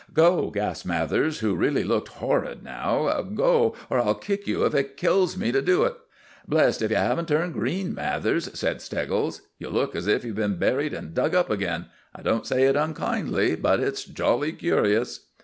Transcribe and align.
"Go!" 0.15 0.49
gasped 0.49 0.87
Mathers, 0.87 1.41
who 1.41 1.53
really 1.53 1.83
looked 1.83 2.07
horrid 2.07 2.63
now; 2.63 3.21
"go! 3.35 3.75
or 3.87 3.99
I'll 3.99 4.15
kick 4.15 4.47
you, 4.47 4.65
if 4.65 4.73
it 4.73 4.97
kills 4.97 5.37
me 5.37 5.51
to 5.51 5.61
do 5.61 5.83
it." 5.83 5.93
"Blessed 6.47 6.81
if 6.81 6.89
you 6.89 6.97
haven't 6.97 7.27
turned 7.27 7.53
green, 7.53 7.93
Mathers," 7.93 8.49
said 8.57 8.81
Steggles. 8.81 9.43
"You 9.59 9.69
look 9.69 9.95
as 9.95 10.07
if 10.07 10.23
you'd 10.25 10.33
been 10.33 10.55
buried 10.57 10.95
and 10.95 11.13
dug 11.13 11.35
up 11.35 11.51
again. 11.51 11.85
I 12.15 12.23
don't 12.23 12.47
say 12.47 12.63
it 12.63 12.75
unkindly, 12.75 13.55
but 13.55 13.79
it's 13.79 14.03
jolly 14.03 14.53
curious." 14.53 15.27